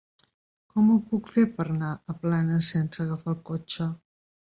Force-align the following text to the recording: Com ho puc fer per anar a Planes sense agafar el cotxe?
Com 0.69 0.87
ho 0.93 0.95
puc 1.11 1.29
fer 1.35 1.43
per 1.59 1.65
anar 1.73 1.91
a 2.13 2.15
Planes 2.23 2.71
sense 2.77 3.05
agafar 3.05 3.33
el 3.35 3.39
cotxe? 3.51 3.89